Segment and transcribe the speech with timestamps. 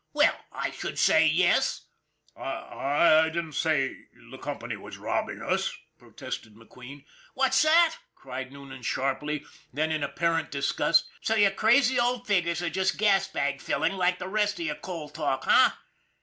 [0.13, 1.85] Well, I should say yes!""
[2.35, 8.81] I I didn't say the company was robbing us," protested McQueen." What's that!" cried Noonan
[8.81, 13.93] sharply; then in apparent disgust:" So your crazy old figures are just gas bag filling
[13.93, 15.69] like the rest of your coal talk, eh?